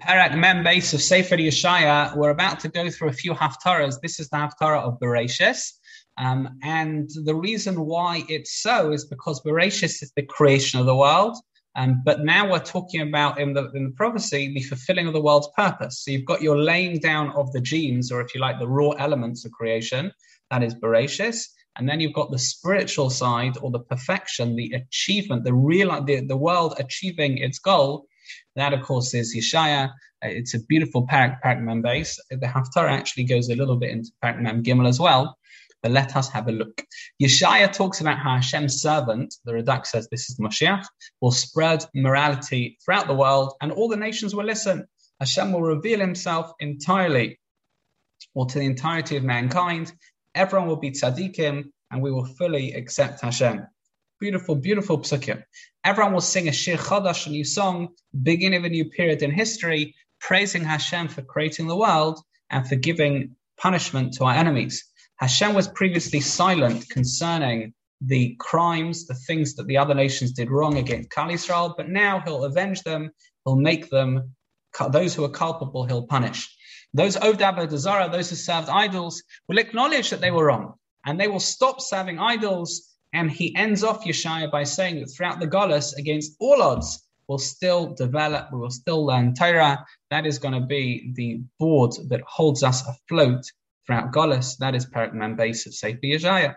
[0.00, 4.00] Parak Mem base of Sefer Yeshaya, we're about to go through a few haftarahs.
[4.00, 5.72] This is the haftarah of Bereshis.
[6.16, 10.94] Um, and the reason why it's so is because Bereshis is the creation of the
[10.94, 11.36] world.
[11.74, 15.20] Um, but now we're talking about in the, in the prophecy the fulfilling of the
[15.20, 16.04] world's purpose.
[16.04, 18.90] So you've got your laying down of the genes, or if you like, the raw
[18.90, 20.12] elements of creation.
[20.52, 21.44] That is Bereshis.
[21.76, 26.20] And then you've got the spiritual side or the perfection, the achievement, the real, the,
[26.20, 28.06] the world achieving its goal
[28.56, 29.88] that, of course, is Yeshaya.
[30.24, 32.18] Uh, it's a beautiful Parak parak Parakmem base.
[32.30, 35.36] The Haftarah actually goes a little bit into parak Parakmem Gimel as well.
[35.82, 36.84] But let us have a look.
[37.22, 40.84] Yeshaya talks about how Hashem's servant, the Radak says this is the Moshiach,
[41.20, 44.86] will spread morality throughout the world and all the nations will listen.
[45.20, 47.38] Hashem will reveal himself entirely
[48.34, 49.92] or to the entirety of mankind.
[50.34, 53.66] Everyone will be tzaddikim and we will fully accept Hashem.
[54.20, 55.44] Beautiful, beautiful psukim.
[55.84, 57.90] Everyone will sing a Shir Chadash, a new song,
[58.20, 62.18] beginning of a new period in history, praising Hashem for creating the world
[62.50, 64.84] and for giving punishment to our enemies.
[65.18, 70.78] Hashem was previously silent concerning the crimes, the things that the other nations did wrong
[70.78, 73.12] against Klal Israel, but now he'll avenge them,
[73.44, 74.34] he'll make them,
[74.90, 76.52] those who are culpable, he'll punish.
[76.92, 80.74] Those Ovdab Dazara, those who served idols, will acknowledge that they were wrong,
[81.06, 85.40] and they will stop serving idols and he ends off Yeshaya by saying that throughout
[85.40, 89.84] the Golas, against all odds, we'll still develop, we will still learn Torah.
[90.10, 93.44] That is going to be the board that holds us afloat
[93.86, 94.56] throughout Golas.
[94.58, 96.56] That is Parak Mambase of Sefer Yeshaya.